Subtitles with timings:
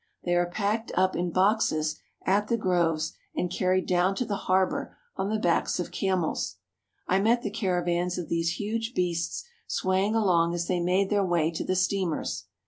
[0.23, 4.97] They are packed up in boxes at the groves and carried down to the harbour
[5.15, 6.55] on the backs of camels.
[7.05, 11.51] I met the caravans of these huge beasts swaying along as they made their way
[11.51, 12.45] to the steamers.